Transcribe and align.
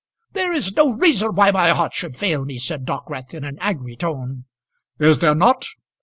"There 0.33 0.51
is 0.51 0.75
no 0.75 0.93
reason 0.93 1.35
why 1.35 1.51
my 1.51 1.69
heart 1.69 1.93
should 1.93 2.17
fail 2.17 2.43
me," 2.43 2.57
said 2.57 2.85
Dockwrath, 2.85 3.35
in 3.35 3.43
an 3.43 3.59
angry 3.61 3.95
tone. 3.95 4.45
"Is 4.97 5.19
there 5.19 5.35
not? 5.35 5.67